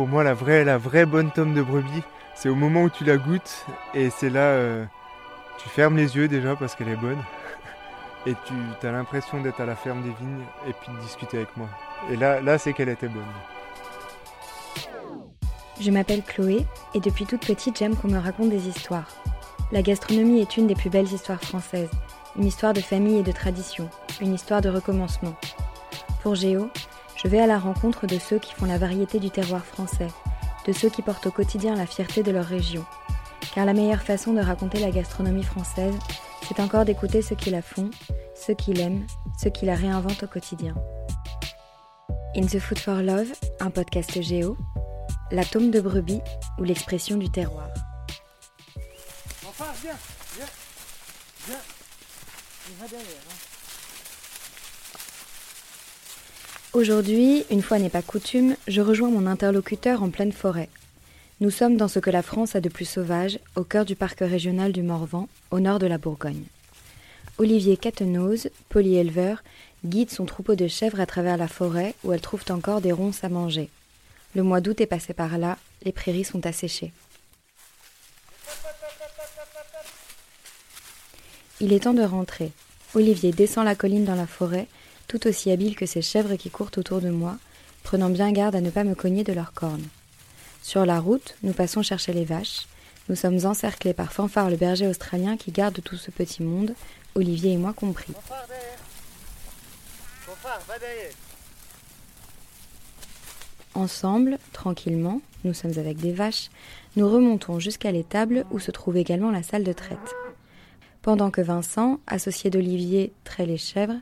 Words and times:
pour 0.00 0.08
moi, 0.08 0.24
la 0.24 0.32
vraie, 0.32 0.64
la 0.64 0.78
vraie 0.78 1.04
bonne 1.04 1.30
tome 1.30 1.52
de 1.52 1.60
brebis, 1.60 2.02
c'est 2.34 2.48
au 2.48 2.54
moment 2.54 2.84
où 2.84 2.88
tu 2.88 3.04
la 3.04 3.18
goûtes 3.18 3.66
et 3.92 4.08
c'est 4.08 4.30
là, 4.30 4.40
euh, 4.40 4.86
tu 5.58 5.68
fermes 5.68 5.98
les 5.98 6.16
yeux 6.16 6.26
déjà 6.26 6.56
parce 6.56 6.74
qu'elle 6.74 6.88
est 6.88 6.96
bonne 6.96 7.22
et 8.26 8.32
tu 8.46 8.86
as 8.86 8.92
l'impression 8.92 9.42
d'être 9.42 9.60
à 9.60 9.66
la 9.66 9.76
ferme 9.76 10.00
des 10.00 10.08
vignes 10.08 10.42
et 10.66 10.72
puis 10.72 10.90
de 10.90 10.98
discuter 11.02 11.36
avec 11.36 11.54
moi. 11.54 11.68
Et 12.10 12.16
là, 12.16 12.40
là 12.40 12.56
c'est 12.56 12.72
qu'elle 12.72 12.88
était 12.88 13.08
bonne. 13.08 13.22
Je 15.78 15.90
m'appelle 15.90 16.22
Chloé 16.22 16.64
et 16.94 17.00
depuis 17.00 17.26
toute 17.26 17.44
petite 17.44 17.76
j'aime 17.76 17.94
qu'on 17.94 18.08
me 18.08 18.18
raconte 18.18 18.48
des 18.48 18.68
histoires. 18.68 19.22
La 19.70 19.82
gastronomie 19.82 20.40
est 20.40 20.56
une 20.56 20.66
des 20.66 20.76
plus 20.76 20.88
belles 20.88 21.12
histoires 21.12 21.42
françaises, 21.42 21.90
une 22.38 22.46
histoire 22.46 22.72
de 22.72 22.80
famille 22.80 23.18
et 23.18 23.22
de 23.22 23.32
tradition, 23.32 23.90
une 24.22 24.32
histoire 24.32 24.62
de 24.62 24.70
recommencement. 24.70 25.34
Pour 26.22 26.36
Géo, 26.36 26.70
je 27.22 27.28
vais 27.28 27.40
à 27.40 27.46
la 27.46 27.58
rencontre 27.58 28.06
de 28.06 28.18
ceux 28.18 28.38
qui 28.38 28.54
font 28.54 28.64
la 28.64 28.78
variété 28.78 29.18
du 29.18 29.30
terroir 29.30 29.64
français, 29.64 30.08
de 30.66 30.72
ceux 30.72 30.88
qui 30.88 31.02
portent 31.02 31.26
au 31.26 31.30
quotidien 31.30 31.74
la 31.74 31.86
fierté 31.86 32.22
de 32.22 32.30
leur 32.30 32.46
région. 32.46 32.84
Car 33.54 33.66
la 33.66 33.74
meilleure 33.74 34.02
façon 34.02 34.32
de 34.32 34.40
raconter 34.40 34.78
la 34.78 34.90
gastronomie 34.90 35.42
française, 35.42 35.94
c'est 36.48 36.60
encore 36.60 36.84
d'écouter 36.84 37.20
ceux 37.20 37.36
qui 37.36 37.50
la 37.50 37.60
font, 37.60 37.90
ceux 38.34 38.54
qui 38.54 38.72
l'aiment, 38.72 39.06
ceux 39.42 39.50
qui 39.50 39.66
la 39.66 39.74
réinventent 39.74 40.22
au 40.22 40.28
quotidien. 40.28 40.74
In 42.36 42.46
the 42.46 42.58
Food 42.58 42.78
for 42.78 43.02
Love, 43.02 43.32
un 43.60 43.70
podcast 43.70 44.22
Géo, 44.22 44.56
l'atome 45.30 45.70
de 45.70 45.80
brebis 45.80 46.22
ou 46.58 46.64
l'expression 46.64 47.16
du 47.16 47.28
terroir. 47.28 47.68
Enfin, 49.46 49.66
viens, 49.82 49.98
viens, 50.36 50.46
viens. 51.46 51.56
Derrière. 52.88 53.04
Hein. 53.28 53.49
Aujourd'hui, 56.72 57.44
une 57.50 57.62
fois 57.62 57.80
n'est 57.80 57.90
pas 57.90 58.00
coutume, 58.00 58.54
je 58.68 58.80
rejoins 58.80 59.10
mon 59.10 59.26
interlocuteur 59.26 60.04
en 60.04 60.10
pleine 60.10 60.30
forêt. 60.30 60.68
Nous 61.40 61.50
sommes 61.50 61.76
dans 61.76 61.88
ce 61.88 61.98
que 61.98 62.10
la 62.10 62.22
France 62.22 62.54
a 62.54 62.60
de 62.60 62.68
plus 62.68 62.84
sauvage, 62.84 63.40
au 63.56 63.64
cœur 63.64 63.84
du 63.84 63.96
parc 63.96 64.20
régional 64.20 64.70
du 64.70 64.82
Morvan, 64.82 65.28
au 65.50 65.58
nord 65.58 65.80
de 65.80 65.88
la 65.88 65.98
Bourgogne. 65.98 66.44
Olivier 67.38 67.76
Catenose, 67.76 68.50
polyéleveur, 68.68 69.42
guide 69.84 70.12
son 70.12 70.26
troupeau 70.26 70.54
de 70.54 70.68
chèvres 70.68 71.00
à 71.00 71.06
travers 71.06 71.36
la 71.36 71.48
forêt 71.48 71.96
où 72.04 72.12
elles 72.12 72.20
trouvent 72.20 72.44
encore 72.50 72.80
des 72.80 72.92
ronces 72.92 73.24
à 73.24 73.28
manger. 73.28 73.68
Le 74.36 74.44
mois 74.44 74.60
d'août 74.60 74.80
est 74.80 74.86
passé 74.86 75.12
par 75.12 75.38
là, 75.38 75.58
les 75.82 75.90
prairies 75.90 76.22
sont 76.22 76.46
asséchées. 76.46 76.92
Il 81.60 81.72
est 81.72 81.80
temps 81.80 81.94
de 81.94 82.04
rentrer. 82.04 82.52
Olivier 82.94 83.32
descend 83.32 83.64
la 83.64 83.74
colline 83.74 84.04
dans 84.04 84.14
la 84.14 84.28
forêt, 84.28 84.68
tout 85.10 85.26
aussi 85.26 85.50
habile 85.50 85.74
que 85.74 85.86
ces 85.86 86.02
chèvres 86.02 86.36
qui 86.36 86.50
courent 86.50 86.70
autour 86.76 87.00
de 87.00 87.10
moi, 87.10 87.36
prenant 87.82 88.10
bien 88.10 88.30
garde 88.30 88.54
à 88.54 88.60
ne 88.60 88.70
pas 88.70 88.84
me 88.84 88.94
cogner 88.94 89.24
de 89.24 89.32
leurs 89.32 89.52
cornes. 89.52 89.88
Sur 90.62 90.86
la 90.86 91.00
route, 91.00 91.34
nous 91.42 91.52
passons 91.52 91.82
chercher 91.82 92.12
les 92.12 92.24
vaches. 92.24 92.68
Nous 93.08 93.16
sommes 93.16 93.44
encerclés 93.44 93.92
par 93.92 94.12
Fanfare 94.12 94.50
le 94.50 94.56
berger 94.56 94.86
australien 94.86 95.36
qui 95.36 95.50
garde 95.50 95.80
tout 95.82 95.96
ce 95.96 96.12
petit 96.12 96.44
monde, 96.44 96.76
Olivier 97.16 97.54
et 97.54 97.56
moi 97.56 97.72
compris. 97.72 98.12
Ensemble, 103.74 104.38
tranquillement, 104.52 105.20
nous 105.42 105.54
sommes 105.54 105.76
avec 105.76 105.96
des 105.96 106.12
vaches, 106.12 106.50
nous 106.94 107.10
remontons 107.10 107.58
jusqu'à 107.58 107.90
l'étable 107.90 108.44
où 108.52 108.60
se 108.60 108.70
trouve 108.70 108.96
également 108.96 109.32
la 109.32 109.42
salle 109.42 109.64
de 109.64 109.72
traite. 109.72 110.14
Pendant 111.02 111.30
que 111.30 111.40
Vincent, 111.40 111.98
associé 112.06 112.50
d'Olivier, 112.50 113.14
traite 113.24 113.48
les 113.48 113.56
chèvres, 113.56 113.94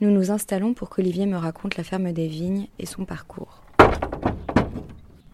nous 0.00 0.12
nous 0.12 0.30
installons 0.30 0.72
pour 0.72 0.88
qu'Olivier 0.88 1.26
me 1.26 1.36
raconte 1.36 1.76
la 1.76 1.82
ferme 1.82 2.12
des 2.12 2.28
vignes 2.28 2.68
et 2.78 2.86
son 2.86 3.04
parcours. 3.04 3.64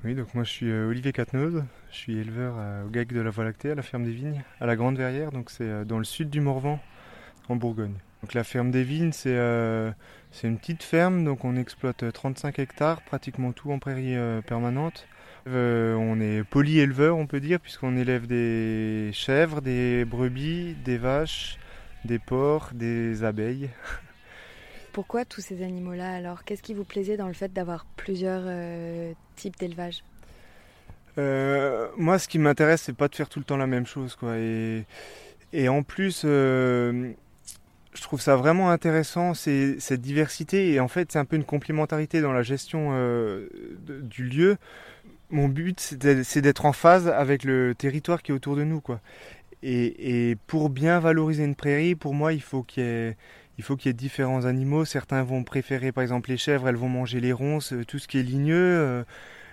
Oui, 0.03 0.15
donc 0.15 0.35
moi 0.35 0.45
je 0.45 0.51
suis 0.51 0.71
euh, 0.71 0.89
Olivier 0.89 1.13
Catnose, 1.13 1.63
je 1.93 1.97
suis 1.97 2.17
éleveur 2.17 2.55
au 2.86 2.89
GAC 2.89 3.13
de 3.13 3.20
la 3.20 3.29
Voie 3.29 3.45
lactée, 3.45 3.70
à 3.70 3.75
la 3.75 3.83
ferme 3.83 4.05
des 4.05 4.13
vignes, 4.13 4.42
à 4.63 4.67
la 4.67 4.77
Grande 4.77 4.97
Verrière, 4.97 5.30
donc 5.30 5.51
c'est 5.51 5.64
euh, 5.64 5.85
dans 5.85 5.98
le 5.98 6.05
sud 6.05 6.30
du 6.30 6.41
Morvan, 6.41 6.80
en 7.51 7.57
Bourgogne. 7.57 7.97
Donc 8.23 8.33
la 8.33 8.42
ferme 8.42 8.70
des 8.70 8.83
vignes, 8.83 9.13
c'est 9.13 9.36
euh, 9.36 9.92
une 10.42 10.57
petite 10.57 10.83
ferme, 10.83 11.23
donc 11.27 11.45
on 11.45 11.55
exploite 11.57 12.11
35 12.11 12.59
hectares, 12.61 13.03
pratiquement 13.03 13.53
tout 13.53 13.70
en 13.73 13.79
prairie 13.79 14.17
permanente. 14.47 15.07
On 15.55 16.20
est 16.20 16.44
polyéleveur, 16.44 17.16
on 17.16 17.27
peut 17.27 17.40
dire, 17.40 17.61
puisqu'on 17.61 17.96
élève 17.96 18.27
des 18.27 19.11
chèvres, 19.12 19.61
des 19.61 20.05
brebis, 20.05 20.74
des 20.84 20.98
vaches, 20.98 21.58
des 22.05 22.18
porcs, 22.18 22.70
des 22.74 23.24
abeilles. 23.24 23.70
Pourquoi 24.92 25.24
tous 25.24 25.40
ces 25.40 25.62
animaux-là 25.62 26.12
alors? 26.12 26.44
Qu'est-ce 26.44 26.62
qui 26.62 26.74
vous 26.74 26.84
plaisait 26.84 27.16
dans 27.16 27.28
le 27.28 27.34
fait 27.34 27.52
d'avoir 27.52 27.86
plusieurs 27.96 28.42
types 29.36 29.56
d'élevage? 29.58 30.02
Euh, 31.18 31.88
Moi, 31.96 32.18
ce 32.18 32.28
qui 32.28 32.38
m'intéresse, 32.38 32.82
c'est 32.82 32.96
pas 32.96 33.08
de 33.08 33.14
faire 33.14 33.28
tout 33.28 33.38
le 33.38 33.44
temps 33.44 33.56
la 33.56 33.67
même 33.67 33.86
chose. 33.86 34.17
Quoi. 34.17 34.36
Et, 34.38 34.84
et 35.52 35.68
en 35.68 35.82
plus, 35.82 36.22
euh, 36.24 37.12
je 37.94 38.02
trouve 38.02 38.20
ça 38.20 38.36
vraiment 38.36 38.70
intéressant, 38.70 39.34
c'est, 39.34 39.78
cette 39.80 40.00
diversité. 40.00 40.72
Et 40.72 40.80
en 40.80 40.88
fait, 40.88 41.12
c'est 41.12 41.18
un 41.18 41.24
peu 41.24 41.36
une 41.36 41.44
complémentarité 41.44 42.20
dans 42.20 42.32
la 42.32 42.42
gestion 42.42 42.90
euh, 42.92 43.48
du 43.86 44.24
lieu. 44.24 44.56
Mon 45.30 45.48
but, 45.48 45.80
c'est 45.80 46.41
d'être 46.41 46.67
en 46.67 46.73
phase 46.73 47.08
avec 47.08 47.45
le 47.45 47.74
territoire 47.74 48.23
qui 48.23 48.33
est 48.33 48.35
autour 48.35 48.57
de 48.57 48.64
nous. 48.64 48.80
Quoi. 48.80 49.01
Et, 49.63 50.36
pour 50.46 50.70
bien 50.70 51.01
valoriser 51.01 51.45
une 51.45 51.55
prairie, 51.55 51.95
pour 51.95 52.14
moi, 52.14 52.33
il 52.33 52.42
faut 52.42 52.63
qu'il 52.63 52.83
y 52.83 53.89
ait 53.89 53.92
différents 53.92 54.45
animaux. 54.45 54.85
Certains 54.85 55.23
vont 55.23 55.45
préférer, 55.45 55.92
par 55.92 56.02
exemple, 56.02 56.30
les 56.30 56.36
chèvres, 56.36 56.68
elles 56.68 56.77
vont 56.77 56.89
manger 56.89 57.20
les 57.20 57.33
ronces, 57.33 57.73
euh, 57.73 57.85
tout 57.85 57.98
ce 57.98 58.08
qui 58.08 58.18
est 58.18 58.23
ligneux. 58.23 58.57
Euh, 58.57 59.05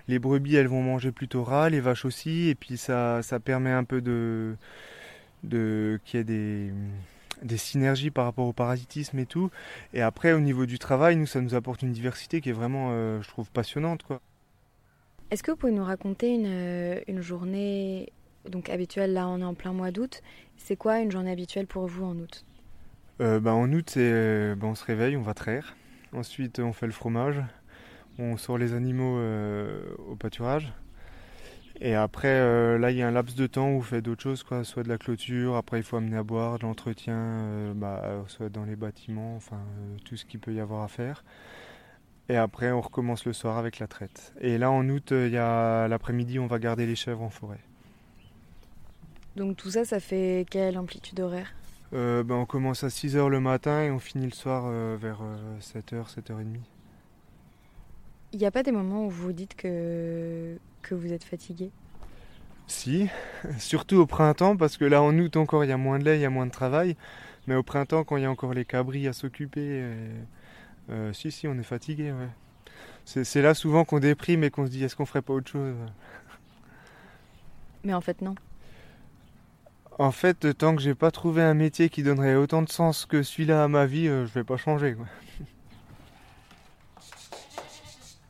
les 0.07 0.19
brebis, 0.19 0.55
elles 0.55 0.67
vont 0.67 0.81
manger 0.81 1.11
plutôt 1.11 1.43
ras, 1.43 1.69
les 1.69 1.81
vaches 1.81 2.05
aussi. 2.05 2.47
Et 2.49 2.55
puis 2.55 2.77
ça, 2.77 3.21
ça 3.21 3.39
permet 3.39 3.71
un 3.71 3.83
peu 3.83 4.01
de, 4.01 4.55
qu'il 5.43 6.17
y 6.17 6.21
ait 6.21 6.23
des, 6.23 6.71
des 7.43 7.57
synergies 7.57 8.11
par 8.11 8.25
rapport 8.25 8.47
au 8.47 8.53
parasitisme 8.53 9.19
et 9.19 9.25
tout. 9.25 9.51
Et 9.93 10.01
après, 10.01 10.33
au 10.33 10.39
niveau 10.39 10.65
du 10.65 10.79
travail, 10.79 11.17
nous, 11.17 11.25
ça 11.27 11.41
nous 11.41 11.55
apporte 11.55 11.81
une 11.81 11.91
diversité 11.91 12.41
qui 12.41 12.49
est 12.49 12.53
vraiment, 12.53 12.89
euh, 12.91 13.21
je 13.21 13.27
trouve, 13.27 13.51
passionnante. 13.51 14.03
Quoi. 14.03 14.21
Est-ce 15.29 15.43
que 15.43 15.51
vous 15.51 15.57
pouvez 15.57 15.73
nous 15.73 15.83
raconter 15.83 16.33
une, 16.33 17.01
une 17.07 17.21
journée 17.21 18.13
donc 18.49 18.69
habituelle 18.69 19.13
Là, 19.13 19.27
on 19.27 19.41
est 19.41 19.45
en 19.45 19.55
plein 19.55 19.73
mois 19.73 19.91
d'août. 19.91 20.21
C'est 20.55 20.77
quoi 20.77 20.99
une 20.99 21.11
journée 21.11 21.31
habituelle 21.31 21.67
pour 21.67 21.85
vous 21.87 22.05
en 22.05 22.17
août? 22.17 22.45
Euh, 23.19 23.39
bah, 23.39 23.53
en 23.53 23.71
août, 23.73 23.95
euh, 23.97 24.55
bah, 24.55 24.67
on 24.67 24.75
se 24.75 24.85
réveille, 24.85 25.17
on 25.17 25.21
va 25.21 25.33
traire. 25.33 25.75
Ensuite, 26.13 26.59
on 26.59 26.71
fait 26.71 26.85
le 26.85 26.91
fromage. 26.91 27.41
On 28.19 28.37
sort 28.37 28.57
les 28.57 28.73
animaux 28.73 29.17
euh, 29.17 29.81
au 30.09 30.15
pâturage. 30.15 30.71
Et 31.79 31.93
après, 31.93 32.79
là, 32.79 32.89
il 32.89 32.97
y 32.97 33.03
a 33.03 33.07
un 33.07 33.11
laps 33.11 33.35
de 33.35 33.45
temps 33.45 33.69
où 33.69 33.77
on 33.77 33.81
fait 33.81 34.01
d'autres 34.01 34.23
choses, 34.23 34.41
quoi, 34.41 34.63
soit 34.63 34.81
de 34.81 34.89
la 34.89 34.97
clôture, 34.97 35.55
après 35.55 35.77
il 35.77 35.83
faut 35.83 35.95
amener 35.97 36.17
à 36.17 36.23
boire, 36.23 36.57
de 36.57 36.63
l'entretien, 36.63 37.71
bah, 37.75 38.23
soit 38.25 38.49
dans 38.49 38.65
les 38.65 38.75
bâtiments, 38.75 39.35
enfin 39.35 39.61
tout 40.03 40.17
ce 40.17 40.25
qu'il 40.25 40.39
peut 40.39 40.55
y 40.55 40.59
avoir 40.59 40.81
à 40.81 40.87
faire. 40.87 41.23
Et 42.29 42.35
après, 42.35 42.71
on 42.71 42.81
recommence 42.81 43.25
le 43.25 43.33
soir 43.33 43.57
avec 43.57 43.79
la 43.79 43.87
traite. 43.87 44.33
Et 44.41 44.57
là, 44.57 44.69
en 44.69 44.87
août, 44.89 45.09
il 45.11 45.29
y 45.29 45.37
a 45.37 45.87
l'après-midi, 45.87 46.39
on 46.39 46.47
va 46.47 46.59
garder 46.59 46.85
les 46.85 46.95
chèvres 46.95 47.23
en 47.23 47.29
forêt. 47.29 47.59
Donc 49.37 49.55
tout 49.55 49.69
ça, 49.69 49.85
ça 49.85 49.99
fait 49.99 50.45
quelle 50.49 50.77
amplitude 50.77 51.19
horaire? 51.19 51.53
Euh, 51.93 52.23
ben, 52.23 52.35
on 52.35 52.45
commence 52.45 52.83
à 52.83 52.87
6h 52.87 53.27
le 53.29 53.39
matin 53.39 53.83
et 53.83 53.91
on 53.91 53.99
finit 53.99 54.25
le 54.25 54.31
soir 54.31 54.63
euh, 54.65 54.97
vers 54.99 55.21
7h, 55.61 55.93
euh, 55.93 56.03
7h30. 56.03 56.57
Il 58.33 58.39
n'y 58.39 58.45
a 58.45 58.51
pas 58.51 58.63
des 58.63 58.71
moments 58.71 59.05
où 59.05 59.09
vous 59.09 59.31
dites 59.31 59.55
que, 59.55 60.57
que 60.81 60.95
vous 60.95 61.13
êtes 61.13 61.23
fatigué? 61.23 61.69
Si, 62.65 63.07
surtout 63.59 63.97
au 63.97 64.05
printemps, 64.07 64.57
parce 64.57 64.75
que 64.75 64.83
là 64.83 65.01
en 65.01 65.17
août 65.17 65.37
encore 65.37 65.63
il 65.63 65.69
y 65.69 65.73
a 65.73 65.77
moins 65.77 65.99
de 65.99 66.03
lait, 66.03 66.17
il 66.17 66.21
y 66.21 66.25
a 66.25 66.29
moins 66.29 66.47
de 66.47 66.51
travail. 66.51 66.97
Mais 67.45 67.55
au 67.55 67.63
printemps, 67.63 68.03
quand 68.03 68.17
il 68.17 68.23
y 68.23 68.25
a 68.25 68.31
encore 68.31 68.53
les 68.53 68.65
cabris 68.65 69.07
à 69.07 69.13
s'occuper, 69.13 69.81
si, 71.13 71.31
si, 71.31 71.47
on 71.47 71.57
est 71.57 71.63
fatigué. 71.63 72.13
C'est 73.05 73.41
là 73.41 73.53
souvent 73.53 73.85
qu'on 73.85 73.99
déprime 73.99 74.43
et 74.43 74.49
qu'on 74.49 74.65
se 74.65 74.71
dit 74.71 74.83
est-ce 74.83 74.95
qu'on 74.95 75.05
ferait 75.05 75.21
pas 75.21 75.33
autre 75.33 75.49
chose? 75.49 75.75
Mais 77.83 77.93
en 77.93 78.01
fait, 78.01 78.21
non. 78.21 78.35
En 79.99 80.11
fait, 80.11 80.57
tant 80.57 80.75
que 80.75 80.81
j'ai 80.81 80.93
pas 80.93 81.09
trouvé 81.09 81.41
un 81.41 81.53
métier 81.53 81.89
qui 81.89 82.03
donnerait 82.03 82.35
autant 82.35 82.61
de 82.61 82.69
sens 82.69 83.05
que 83.05 83.23
celui-là 83.23 83.63
à 83.63 83.67
ma 83.67 83.85
vie, 83.85 84.07
euh, 84.07 84.27
je 84.27 84.33
vais 84.33 84.43
pas 84.43 84.57
changer. 84.57 84.95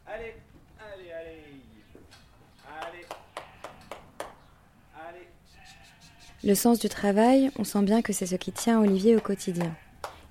Allez, 0.06 0.36
allez, 0.80 1.12
allez. 1.12 1.44
Allez. 5.08 5.28
Le 6.44 6.56
sens 6.56 6.80
du 6.80 6.88
travail, 6.88 7.52
on 7.58 7.66
sent 7.66 7.82
bien 7.82 8.02
que 8.02 8.14
c'est 8.14 8.28
ce 8.28 8.36
qui 8.36 8.52
tient 8.54 8.80
Olivier 8.80 9.18
au 9.18 9.20
quotidien. 9.20 9.76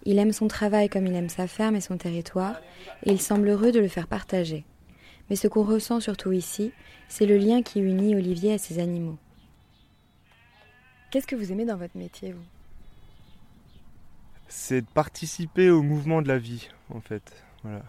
Il 0.07 0.21
aime 0.21 0.33
son 0.33 0.47
travail 0.47 0.89
comme 0.89 1.07
il 1.09 1.15
aime 1.15 1.29
sa 1.29 1.49
ferme 1.49 1.75
et 1.75 1.81
son 1.81 1.99
territoire, 1.99 2.61
et 3.05 3.11
il 3.11 3.21
semble 3.21 3.49
heureux 3.49 3.73
de 3.73 3.81
le 3.81 3.89
faire 3.89 4.07
partager. 4.07 4.65
Mais 5.29 5.35
ce 5.35 5.49
qu'on 5.49 5.65
ressent 5.65 5.99
surtout 5.99 6.31
ici, 6.31 6.73
c'est 7.09 7.27
le 7.27 7.37
lien 7.37 7.63
qui 7.63 7.81
unit 7.81 8.15
Olivier 8.15 8.55
à 8.55 8.59
ses 8.59 8.79
animaux. 8.79 9.19
Qu'est-ce 11.11 11.27
que 11.27 11.35
vous 11.35 11.51
aimez 11.51 11.65
dans 11.65 11.77
votre 11.77 11.97
métier, 11.97 12.33
vous? 12.33 12.45
C'est 14.47 14.83
de 14.83 14.87
participer 14.87 15.71
au 15.71 15.83
mouvement 15.83 16.23
de 16.23 16.29
la 16.29 16.39
vie, 16.39 16.69
en 16.95 17.01
fait. 17.01 17.45
Voilà. 17.65 17.83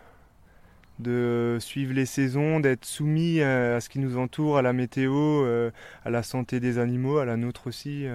De 0.99 1.57
suivre 1.59 1.93
les 1.93 2.05
saisons, 2.05 2.59
d'être 2.59 2.85
soumis 2.85 3.41
à, 3.41 3.79
ce 3.79 3.89
qui 3.89 3.99
nous 3.99 4.17
entoure, 4.17 4.57
à 4.57 4.61
la 4.61 4.73
météo, 4.73 5.45
à 6.05 6.09
la 6.09 6.23
santé 6.23 6.59
des 6.59 6.79
animaux, 6.79 7.17
à 7.17 7.25
la 7.25 7.37
nôtre 7.37 7.67
aussi, 7.67 8.05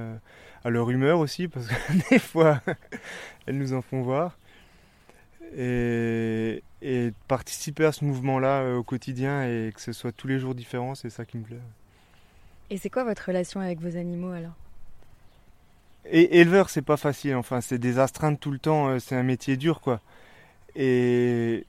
à 0.64 0.70
leur 0.70 0.90
humeur 0.90 1.19
aussi, 1.19 1.49
parce 1.49 1.67
que 1.67 1.75
des 2.11 2.19
fois, 2.19 2.61
elles 3.46 3.58
nous 3.58 3.73
en 3.73 3.82
font 3.82 4.02
voir. 4.02 4.37
Et, 5.56 6.62
et 6.81 7.12
participer 7.29 7.84
à 7.84 7.93
ce 7.93 8.05
mouvement-là 8.05 8.75
au 8.75 8.82
quotidien 8.82 9.44
et 9.44 9.70
que 9.75 9.81
ce 9.81 9.93
soit 9.93 10.12
tous 10.12 10.26
les 10.26 10.38
jours 10.38 10.55
différents, 10.55 10.94
c'est 10.94 11.11
ça 11.11 11.25
qui 11.25 11.37
me 11.38 11.44
plaît. 11.44 11.61
Et 12.70 12.78
c'est 12.78 12.88
quoi 12.88 13.05
votre 13.05 13.26
relation 13.26 13.61
avec 13.61 13.81
vos 13.81 13.99
animaux 13.99 14.32
alors? 14.32 14.55
Et 16.06 16.40
éleveur, 16.40 16.70
c'est 16.70 16.82
pas 16.82 16.96
facile. 16.96 17.35
Enfin, 17.35 17.61
c'est 17.61 17.78
des 17.78 17.99
astreintes 17.99 18.40
tout 18.40 18.50
le 18.50 18.58
temps. 18.58 18.88
Euh, 18.88 18.99
c'est 18.99 19.14
un 19.14 19.23
métier 19.23 19.58
dur, 19.58 19.81
quoi. 19.81 20.00
Et 20.75 21.67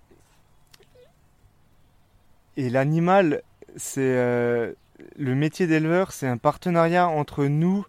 et 2.58 2.70
l'animal, 2.70 3.42
c'est 3.76 4.02
euh, 4.02 4.74
le 5.18 5.36
métier 5.36 5.68
d'éleveur, 5.68 6.12
c'est 6.12 6.28
un 6.28 6.38
partenariat 6.38 7.08
entre 7.08 7.46
nous 7.46 7.86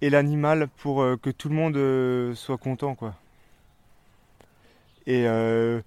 et 0.00 0.10
l'animal 0.10 0.68
pour 0.78 1.02
euh, 1.02 1.16
que 1.16 1.30
tout 1.30 1.48
le 1.48 1.54
monde 1.54 2.34
soit 2.34 2.58
content, 2.58 2.94
quoi. 2.94 3.14
Et 5.06 5.24
je 5.24 5.82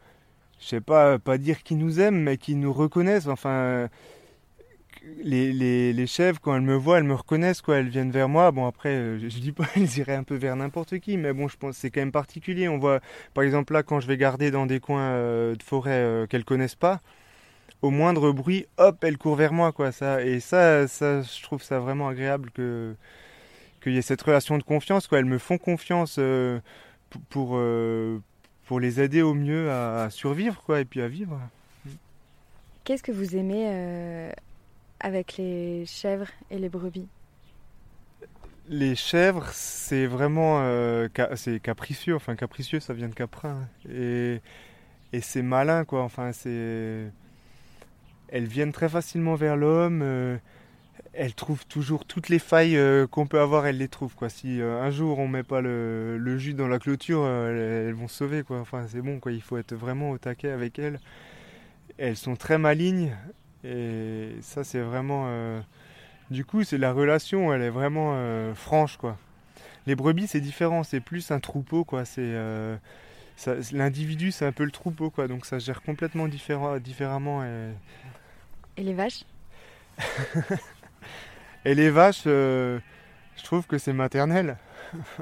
sais 0.60 0.82
pas, 0.82 1.18
pas 1.20 1.38
dire 1.38 1.64
qu'ils 1.64 1.78
nous 1.78 2.00
aiment, 2.00 2.20
mais 2.20 2.38
qu'ils 2.38 2.60
nous 2.60 2.74
reconnaissent. 2.74 3.28
Enfin, 3.28 3.90
les, 5.24 5.94
les, 5.94 6.08
chèvres, 6.08 6.40
quand 6.42 6.56
elles 6.56 6.62
me 6.62 6.76
voient, 6.76 6.98
elles 6.98 7.04
me 7.04 7.14
reconnaissent, 7.14 7.62
quoi. 7.62 7.78
Elles 7.78 7.90
viennent 7.90 8.12
vers 8.12 8.30
moi. 8.30 8.52
Bon, 8.52 8.66
après, 8.68 8.90
euh, 8.90 9.20
je, 9.20 9.40
dis 9.40 9.52
pas, 9.52 9.66
elles 9.76 9.98
iraient 9.98 10.16
un 10.16 10.24
peu 10.24 10.36
vers 10.36 10.56
n'importe 10.56 11.00
qui, 11.00 11.18
mais 11.18 11.34
bon, 11.34 11.48
je 11.48 11.58
pense 11.58 11.78
c'est 11.78 11.90
quand 11.90 12.02
même 12.02 12.12
particulier. 12.12 12.68
On 12.68 12.78
voit, 12.78 13.00
par 13.34 13.44
exemple, 13.44 13.74
là, 13.74 13.84
quand 13.84 14.00
je 14.00 14.08
vais 14.08 14.18
garder 14.18 14.52
dans 14.52 14.66
des 14.66 14.80
coins 14.80 15.12
euh, 15.12 15.56
de 15.56 15.64
forêt 15.64 15.92
euh, 15.92 16.28
qu'elles 16.28 16.46
connaissent 16.46 16.76
pas, 16.76 17.02
au 17.84 17.92
moindre 17.92 18.32
bruit, 18.32 18.66
hop, 18.78 19.04
elles 19.04 19.18
courent 19.20 19.36
vers 19.36 19.54
moi, 19.54 19.72
quoi. 19.72 19.92
Ça, 19.92 20.24
et 20.24 20.40
ça, 20.40 20.88
ça, 20.88 21.22
je 21.22 21.44
trouve 21.44 21.62
ça 21.62 21.80
vraiment 21.80 22.08
agréable 22.08 22.50
que 22.52 22.96
qu'il 23.82 23.94
y 23.94 23.98
ait 23.98 24.02
cette 24.02 24.22
relation 24.22 24.58
de 24.58 24.64
confiance, 24.64 25.08
quoi. 25.08 25.20
Elles 25.20 25.26
me 25.26 25.38
font 25.38 25.60
confiance 25.60 26.20
pour 27.30 27.60
pour, 28.66 28.80
les 28.80 29.02
aider 29.02 29.22
au 29.22 29.36
mieux 29.36 29.70
à, 29.70 30.06
à, 30.06 30.10
survivre, 30.10 30.64
quoi, 30.66 30.80
et 30.80 30.86
puis 30.86 31.02
à 31.02 31.08
vivre. 31.08 31.40
Qu'est-ce 32.84 33.04
que 33.04 33.12
vous 33.12 33.36
aimez 33.36 34.32
avec 35.04 35.38
les 35.38 35.86
chèvres 35.86 36.30
et 36.50 36.58
les 36.58 36.70
brebis? 36.70 37.08
Les 38.70 38.96
chèvres, 38.96 39.50
c'est 39.52 40.08
vraiment 40.08 40.62
euh, 40.62 41.10
c'est 41.36 41.60
capricieux. 41.60 42.16
Enfin, 42.16 42.36
capricieux, 42.36 42.80
ça 42.80 42.94
vient 42.94 43.10
de 43.10 43.14
caprin. 43.14 43.68
Et, 43.90 44.40
et 45.12 45.20
c'est 45.20 45.42
malin, 45.42 45.84
quoi. 45.84 46.02
Enfin, 46.02 46.32
c'est. 46.32 47.12
Elles 48.34 48.48
viennent 48.48 48.74
très 48.74 48.90
facilement 48.90 49.36
vers 49.36 49.56
l'homme. 49.56 50.02
Euh, 50.04 50.38
elles 51.14 51.34
trouvent 51.34 51.66
toujours 51.66 52.06
toutes 52.06 52.28
les 52.28 52.40
failles 52.40 52.76
euh, 52.76 53.08
qu'on 53.08 53.28
peut 53.28 53.40
avoir, 53.40 53.66
elles 53.66 53.78
les 53.78 53.88
trouvent 53.88 54.16
quoi. 54.16 54.30
Si 54.30 54.62
un 54.62 54.90
jour 54.90 55.20
on 55.20 55.28
met 55.30 55.44
pas 55.44 55.62
le, 55.62 56.38
jus 56.38 56.54
dans 56.54 56.68
la 56.68 56.80
clôture, 56.80 57.26
elles, 57.26 57.94
vont 57.94 58.10
se 58.10 58.18
sauver 58.18 58.44
quoi. 58.44 58.60
Enfin 58.60 58.86
c'est 58.90 59.02
bon 59.02 59.20
quoi. 59.20 59.32
Il 59.32 59.42
faut 59.42 59.58
être 59.58 59.74
vraiment 59.74 60.12
au 60.12 60.18
taquet 60.18 60.50
avec 60.50 60.78
elles. 60.78 61.00
Elles 61.98 62.18
sont 62.18 62.36
très 62.36 62.58
malignes. 62.58 63.14
Et 63.64 64.36
ça, 64.42 64.64
c'est 64.64 64.82
vraiment. 64.82 65.26
Euh, 65.28 65.62
du 66.32 66.46
coup, 66.46 66.64
c'est 66.64 66.78
la 66.78 66.94
relation, 66.94 67.54
elle 67.54 67.62
est 67.62 67.70
vraiment 67.70 68.14
euh, 68.16 68.54
franche, 68.54 68.98
quoi. 68.98 69.18
Les 69.88 69.96
brebis, 69.96 70.28
c'est 70.28 70.42
différent, 70.42 70.84
c'est 70.84 71.00
plus 71.00 71.32
un 71.32 71.40
troupeau, 71.40 71.84
quoi. 71.84 72.06
C'est. 72.06 72.22
Euh, 72.22 72.78
l'individu, 73.72 74.32
c'est 74.32 74.46
un 74.46 74.52
peu 74.52 74.64
le 74.64 74.72
troupeau, 74.72 75.10
quoi. 75.10 75.28
Donc 75.28 75.46
ça 75.46 75.60
gère 75.60 75.82
complètement 75.82 76.28
différemment. 76.28 77.44
Et 78.78 78.84
les 78.84 78.94
vaches 78.94 79.24
Et 81.66 81.76
les 81.76 81.90
vaches, 81.90 82.24
je 82.26 82.80
trouve 83.44 83.66
que 83.68 83.78
c'est 83.78 83.94
maternel. 83.94 84.58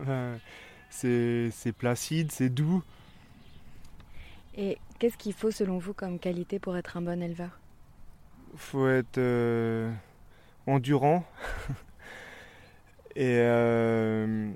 c'est 0.89 1.75
placide, 1.77 2.31
c'est 2.31 2.49
doux. 2.49 2.83
Et 4.55 4.77
qu'est-ce 4.99 5.17
qu'il 5.17 5.33
faut 5.33 5.51
selon 5.51 5.77
vous 5.77 5.93
comme 5.93 6.19
qualité 6.19 6.59
pour 6.59 6.75
être 6.75 6.97
un 6.97 7.01
bon 7.01 7.21
éleveur? 7.21 7.59
Faut 8.57 8.87
être 8.87 9.17
euh, 9.17 9.91
endurant 10.67 11.23
et 13.15 13.37
euh, 13.39 14.51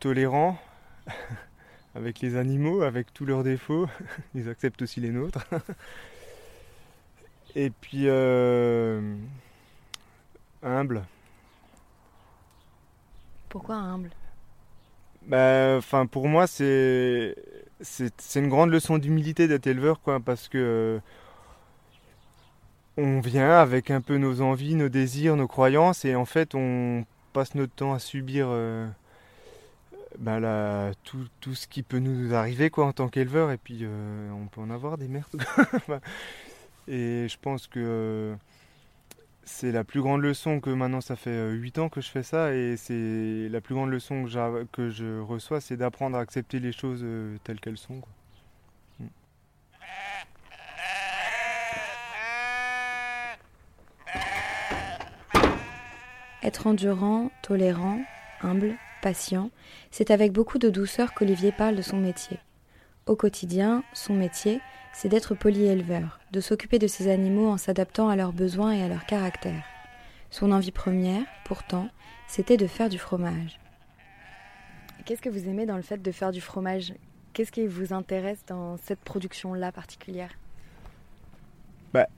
tolérant 0.00 0.58
avec 1.94 2.20
les 2.20 2.36
animaux, 2.36 2.82
avec 2.82 3.12
tous 3.14 3.24
leurs 3.24 3.44
défauts. 3.44 3.86
Ils 4.34 4.48
acceptent 4.48 4.82
aussi 4.82 5.00
les 5.00 5.10
nôtres. 5.10 5.46
Et 7.54 7.70
puis 7.70 8.04
euh, 8.06 9.16
humble. 10.62 11.04
Pourquoi 13.48 13.76
humble? 13.76 14.10
Bah, 15.26 15.76
enfin, 15.76 16.06
pour 16.06 16.28
moi, 16.28 16.46
c'est 16.46 17.34
c'est 17.80 18.40
une 18.40 18.48
grande 18.48 18.70
leçon 18.70 18.98
d'humilité 18.98 19.46
d'être 19.46 19.66
éleveur, 19.66 20.00
quoi, 20.00 20.20
parce 20.20 20.48
que 20.48 21.00
on 22.96 23.20
vient 23.20 23.52
avec 23.52 23.90
un 23.90 24.00
peu 24.00 24.16
nos 24.18 24.40
envies, 24.40 24.74
nos 24.74 24.88
désirs, 24.88 25.36
nos 25.36 25.46
croyances, 25.46 26.04
et 26.04 26.16
en 26.16 26.24
fait, 26.24 26.54
on 26.54 27.04
passe 27.32 27.54
notre 27.54 27.72
temps 27.72 27.94
à 27.94 28.00
subir 28.00 28.48
euh, 28.50 28.88
ben 30.18 30.92
tout, 31.04 31.54
ce 31.54 31.68
qui 31.68 31.82
peut 31.82 32.00
nous 32.00 32.34
arriver 32.34 32.70
quoi, 32.70 32.86
en 32.86 32.92
tant 32.92 33.08
qu'éleveur, 33.08 33.52
et 33.52 33.56
puis 33.56 33.80
euh, 33.82 34.30
on 34.32 34.46
peut 34.46 34.60
en 34.60 34.70
avoir 34.70 34.98
des 34.98 35.08
merdes. 35.08 35.42
et 36.88 37.28
je 37.28 37.36
pense 37.40 37.66
que 37.66 37.78
euh, 37.80 38.34
c'est 39.44 39.72
la 39.72 39.84
plus 39.84 40.00
grande 40.00 40.22
leçon 40.22 40.60
que 40.60 40.70
maintenant, 40.70 41.00
ça 41.00 41.16
fait 41.16 41.50
8 41.50 41.78
ans 41.78 41.88
que 41.88 42.00
je 42.00 42.08
fais 42.08 42.22
ça, 42.22 42.54
et 42.54 42.76
c'est 42.76 43.48
la 43.50 43.60
plus 43.60 43.74
grande 43.74 43.90
leçon 43.90 44.24
que, 44.24 44.64
que 44.72 44.90
je 44.90 45.20
reçois, 45.20 45.60
c'est 45.60 45.76
d'apprendre 45.76 46.16
à 46.16 46.20
accepter 46.20 46.58
les 46.60 46.72
choses 46.72 47.04
telles 47.44 47.60
qu'elles 47.60 47.78
sont. 47.78 48.00
Être 56.42 56.66
endurant, 56.66 57.30
tolérant, 57.42 58.00
humble, 58.42 58.76
patient, 59.02 59.50
c'est 59.90 60.10
avec 60.10 60.32
beaucoup 60.32 60.58
de 60.58 60.70
douceur 60.70 61.12
qu'Olivier 61.12 61.52
parle 61.52 61.76
de 61.76 61.82
son 61.82 61.98
métier. 61.98 62.38
Au 63.08 63.16
quotidien, 63.16 63.84
son 63.94 64.12
métier, 64.12 64.60
c'est 64.92 65.08
d'être 65.08 65.34
polyéleveur, 65.34 66.20
de 66.30 66.42
s'occuper 66.42 66.78
de 66.78 66.86
ses 66.86 67.10
animaux 67.10 67.48
en 67.48 67.56
s'adaptant 67.56 68.10
à 68.10 68.16
leurs 68.16 68.34
besoins 68.34 68.72
et 68.72 68.82
à 68.82 68.88
leur 68.88 69.06
caractère. 69.06 69.64
Son 70.30 70.52
envie 70.52 70.72
première, 70.72 71.22
pourtant, 71.46 71.88
c'était 72.26 72.58
de 72.58 72.66
faire 72.66 72.90
du 72.90 72.98
fromage. 72.98 73.58
Qu'est-ce 75.06 75.22
que 75.22 75.30
vous 75.30 75.48
aimez 75.48 75.64
dans 75.64 75.76
le 75.76 75.82
fait 75.82 76.02
de 76.02 76.12
faire 76.12 76.32
du 76.32 76.42
fromage? 76.42 76.92
Qu'est-ce 77.32 77.50
qui 77.50 77.66
vous 77.66 77.94
intéresse 77.94 78.44
dans 78.46 78.76
cette 78.76 79.00
production-là 79.00 79.72
particulière? 79.72 80.32
Bah, 81.94 82.08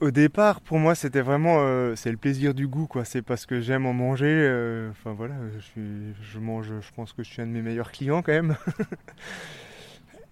au 0.00 0.10
départ, 0.10 0.60
pour 0.60 0.78
moi, 0.78 0.94
c'était 0.94 1.22
vraiment 1.22 1.60
euh, 1.60 1.96
c'est 1.96 2.10
le 2.10 2.18
plaisir 2.18 2.52
du 2.52 2.68
goût, 2.68 2.86
quoi. 2.86 3.06
C'est 3.06 3.22
parce 3.22 3.46
que 3.46 3.62
j'aime 3.62 3.86
en 3.86 3.94
manger. 3.94 4.26
Euh, 4.28 4.90
enfin 4.90 5.14
voilà, 5.14 5.36
je, 5.74 6.90
pense 6.94 7.14
que 7.14 7.22
je 7.22 7.30
suis 7.30 7.40
un 7.40 7.46
de 7.46 7.52
mes 7.52 7.62
meilleurs 7.62 7.92
clients 7.92 8.20
quand 8.20 8.32
même. 8.32 8.56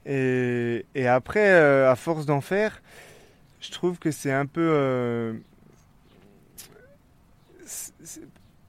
et, 0.07 1.07
après, 1.07 1.51
euh, 1.51 1.91
à 1.91 1.97
force 1.97 2.27
d'en 2.27 2.41
faire, 2.41 2.83
je 3.61 3.71
trouve 3.71 3.99
que 3.99 4.11
c'est 4.11 4.33
un 4.33 4.47
peu. 4.47 5.41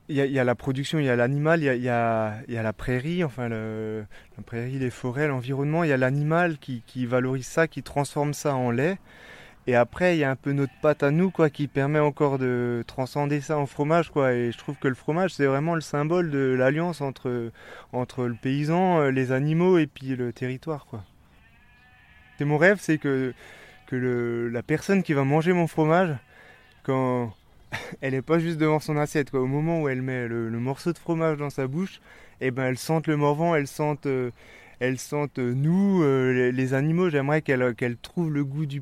Il 0.07 0.15
y, 0.15 0.39
a, 0.39 0.43
la 0.43 0.53
production, 0.55 0.99
il 0.99 1.05
y 1.05 1.09
a 1.09 1.15
l'animal, 1.15 1.61
il, 1.61 1.81
y 1.81 1.89
a, 1.89 2.43
la 2.47 2.73
prairie, 2.73 3.23
enfin 3.23 3.49
la 3.49 4.43
prairie, 4.45 4.77
les 4.77 4.91
forêts, 4.91 5.27
l'environnement. 5.27 5.83
Il 5.83 5.89
y 5.89 5.93
a 5.93 5.97
l'animal 5.97 6.57
qui, 6.59 6.83
qui 6.85 7.07
valorise 7.07 7.47
ça, 7.47 7.67
qui 7.67 7.81
transforme 7.81 8.33
ça 8.33 8.55
en 8.55 8.69
lait. 8.69 8.97
Et 9.67 9.75
après, 9.75 10.15
il 10.15 10.19
y 10.19 10.23
a 10.23 10.29
un 10.29 10.35
peu 10.35 10.51
notre 10.51 10.73
pâte 10.81 11.01
à 11.01 11.09
nous, 11.09 11.31
quoi, 11.31 11.49
qui 11.49 11.67
permet 11.67 11.99
encore 11.99 12.37
de 12.37 12.83
transcender 12.85 13.41
ça 13.41 13.57
en 13.57 13.65
fromage, 13.65 14.11
quoi. 14.11 14.33
Et 14.33 14.51
je 14.51 14.57
trouve 14.59 14.75
que 14.75 14.87
le 14.87 14.93
fromage, 14.93 15.33
c'est 15.33 15.47
vraiment 15.47 15.73
le 15.73 15.81
symbole 15.81 16.29
de 16.29 16.53
l'alliance 16.55 17.01
entre, 17.01 17.51
entre 17.91 18.25
le 18.25 18.35
paysan, 18.35 18.99
euh, 18.99 19.11
les 19.11 19.31
animaux 19.31 19.79
et 19.79 19.87
puis 19.87 20.15
le 20.15 20.31
territoire, 20.33 20.85
quoi. 20.85 21.03
C'est 22.37 22.45
mon 22.45 22.57
rêve, 22.57 22.77
c'est 22.79 22.97
que, 22.97 23.33
la 23.91 24.63
personne 24.63 25.03
qui 25.03 25.13
va 25.13 25.23
manger 25.23 25.53
mon 25.53 25.67
fromage, 25.67 26.15
quand 26.83 27.33
elle 28.01 28.13
n'est 28.13 28.21
pas 28.21 28.39
juste 28.39 28.57
devant 28.57 28.79
son 28.79 28.97
assiette, 28.97 29.33
au 29.33 29.47
moment 29.47 29.81
où 29.81 29.89
elle 29.89 30.01
met 30.01 30.27
le, 30.27 30.49
morceau 30.51 30.93
de 30.93 30.97
fromage 30.97 31.37
dans 31.37 31.49
sa 31.49 31.67
bouche, 31.67 32.01
eh 32.41 32.51
ben 32.51 32.65
elle 32.65 32.77
sente 32.77 33.07
le 33.07 33.17
morvan, 33.17 33.55
elle 33.55 33.67
sente 33.67 34.07
euh, 34.07 34.31
elles 34.79 34.99
sentent 34.99 35.39
nous, 35.39 36.03
euh, 36.03 36.51
les, 36.51 36.73
animaux, 36.73 37.09
j'aimerais 37.09 37.41
qu'elles 37.41 37.97
trouvent 38.01 38.31
le 38.31 38.43
goût 38.43 38.65
du, 38.65 38.81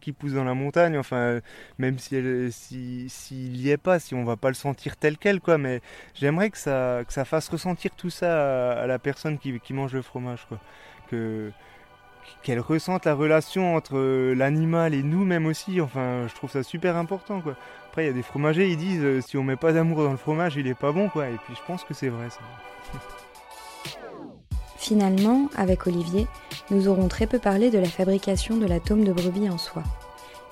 qui 0.00 0.12
pousse 0.12 0.32
dans 0.32 0.44
la 0.44 0.54
montagne, 0.54 0.96
enfin, 0.96 1.40
même 1.78 1.98
si 1.98 2.16
elle, 2.16 2.52
s'il 2.52 3.10
si, 3.10 3.48
y 3.50 3.70
est 3.70 3.76
pas, 3.76 3.98
si 3.98 4.14
on 4.14 4.24
va 4.24 4.36
pas 4.36 4.48
le 4.48 4.54
sentir 4.54 4.96
tel 4.96 5.18
quel, 5.18 5.40
quoi, 5.40 5.58
mais 5.58 5.80
j'aimerais 6.14 6.50
que 6.50 6.58
ça, 6.58 7.04
fasse 7.24 7.48
ressentir 7.48 7.94
tout 7.94 8.10
ça 8.10 8.72
à, 8.80 8.86
la 8.86 8.98
personne 8.98 9.38
qui, 9.38 9.72
mange 9.72 9.92
le 9.92 10.02
fromage, 10.02 10.46
quoi. 10.48 10.58
Qu'elle 12.42 12.60
ressente 12.60 13.04
la 13.04 13.14
relation 13.14 13.76
entre 13.76 13.96
euh, 13.96 14.34
l'animal 14.34 14.94
et 14.94 15.02
nous-mêmes 15.02 15.46
aussi. 15.46 15.80
Enfin, 15.80 16.26
je 16.28 16.34
trouve 16.34 16.50
ça 16.50 16.62
super 16.62 16.96
important, 16.96 17.40
quoi. 17.40 17.54
Après, 17.88 18.04
il 18.04 18.06
y 18.06 18.10
a 18.10 18.14
des 18.14 18.22
fromagers, 18.22 18.68
ils 18.70 18.76
disent 18.76 19.02
euh, 19.02 19.20
si 19.20 19.36
on 19.36 19.42
met 19.42 19.56
pas 19.56 19.72
d'amour 19.72 20.02
dans 20.02 20.10
le 20.10 20.16
fromage, 20.16 20.56
il 20.56 20.66
est 20.66 20.74
pas 20.74 20.92
bon, 20.92 21.08
quoi. 21.08 21.28
Et 21.28 21.36
puis, 21.44 21.54
je 21.54 21.60
pense 21.66 21.84
que 21.84 21.94
c'est 21.94 22.08
vrai, 22.08 22.28
ça. 22.30 22.40
Finalement, 24.76 25.48
avec 25.56 25.86
Olivier, 25.86 26.26
nous 26.70 26.88
aurons 26.88 27.06
très 27.06 27.26
peu 27.26 27.38
parlé 27.38 27.70
de 27.70 27.78
la 27.78 27.88
fabrication 27.88 28.56
de 28.56 28.66
l'atome 28.66 29.04
de 29.04 29.12
brebis 29.12 29.48
en 29.48 29.58
soi. 29.58 29.82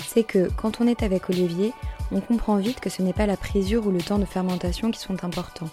C'est 0.06 0.22
que, 0.22 0.48
quand 0.56 0.80
on 0.80 0.86
est 0.86 1.02
avec 1.02 1.28
Olivier, 1.30 1.72
on 2.12 2.20
comprend 2.20 2.56
vite 2.56 2.80
que 2.80 2.90
ce 2.90 3.02
n'est 3.02 3.12
pas 3.12 3.26
la 3.26 3.36
présure 3.36 3.86
ou 3.86 3.90
le 3.90 4.00
temps 4.00 4.18
de 4.18 4.24
fermentation 4.24 4.90
qui 4.90 5.00
sont 5.00 5.24
importants, 5.24 5.70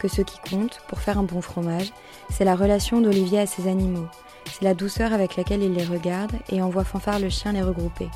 que 0.00 0.08
ce 0.08 0.22
qui 0.22 0.38
compte, 0.50 0.80
pour 0.88 1.00
faire 1.00 1.18
un 1.18 1.22
bon 1.22 1.42
fromage, 1.42 1.92
c'est 2.30 2.44
la 2.44 2.56
relation 2.56 3.00
d'Olivier 3.00 3.40
à 3.40 3.46
ses 3.46 3.68
animaux, 3.68 4.08
c'est 4.46 4.64
la 4.64 4.74
douceur 4.74 5.12
avec 5.12 5.36
laquelle 5.36 5.62
il 5.62 5.74
les 5.74 5.84
regarde 5.84 6.32
et 6.50 6.62
envoie 6.62 6.84
fanfare 6.84 7.20
le 7.20 7.28
chien 7.28 7.52
les 7.52 7.62
regrouper. 7.62 8.08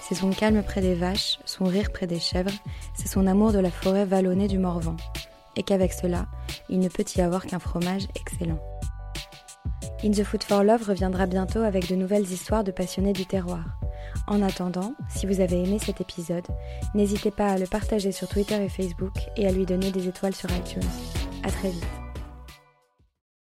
C'est 0.00 0.14
son 0.14 0.30
calme 0.30 0.62
près 0.62 0.80
des 0.80 0.94
vaches, 0.94 1.38
son 1.44 1.64
rire 1.64 1.92
près 1.92 2.06
des 2.06 2.20
chèvres, 2.20 2.52
c'est 2.94 3.08
son 3.08 3.26
amour 3.26 3.52
de 3.52 3.58
la 3.58 3.70
forêt 3.70 4.04
vallonnée 4.04 4.48
du 4.48 4.58
Morvan. 4.58 4.96
Et 5.56 5.62
qu'avec 5.62 5.92
cela, 5.92 6.26
il 6.68 6.80
ne 6.80 6.88
peut 6.88 7.04
y 7.16 7.20
avoir 7.20 7.46
qu'un 7.46 7.58
fromage 7.58 8.06
excellent. 8.14 8.60
In 10.04 10.10
the 10.10 10.24
Food 10.24 10.44
for 10.44 10.62
Love 10.62 10.88
reviendra 10.88 11.26
bientôt 11.26 11.60
avec 11.60 11.88
de 11.88 11.96
nouvelles 11.96 12.30
histoires 12.30 12.64
de 12.64 12.70
passionnés 12.70 13.12
du 13.12 13.26
terroir. 13.26 13.64
En 14.26 14.42
attendant, 14.42 14.94
si 15.08 15.26
vous 15.26 15.40
avez 15.40 15.62
aimé 15.62 15.78
cet 15.84 16.00
épisode, 16.00 16.46
n'hésitez 16.94 17.30
pas 17.30 17.48
à 17.48 17.58
le 17.58 17.66
partager 17.66 18.12
sur 18.12 18.28
Twitter 18.28 18.62
et 18.62 18.68
Facebook 18.68 19.14
et 19.36 19.46
à 19.46 19.52
lui 19.52 19.66
donner 19.66 19.90
des 19.90 20.08
étoiles 20.08 20.34
sur 20.34 20.50
iTunes. 20.50 20.82
À 21.46 21.50
très 21.52 21.70
vite. 21.70 21.95